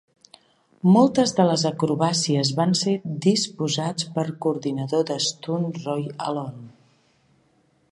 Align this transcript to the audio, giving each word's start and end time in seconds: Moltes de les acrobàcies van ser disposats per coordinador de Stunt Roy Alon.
Moltes 0.93 1.33
de 1.39 1.43
les 1.49 1.65
acrobàcies 1.69 2.51
van 2.61 2.73
ser 2.79 2.95
disposats 3.27 4.09
per 4.17 4.25
coordinador 4.47 5.07
de 5.13 5.21
Stunt 5.29 5.71
Roy 5.85 6.11
Alon. 6.31 6.67